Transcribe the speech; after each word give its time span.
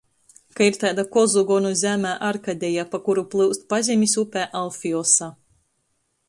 Ka 0.59 0.67
ir 0.67 0.77
taida 0.83 1.03
kozu 1.15 1.43
gonu 1.51 1.73
zeme 1.81 2.13
Arkadeja, 2.29 2.87
pa 2.95 3.01
kuru 3.09 3.25
plyust 3.35 3.69
pazemis 3.75 4.17
upe 4.25 4.49
Alfiosa. 4.63 5.31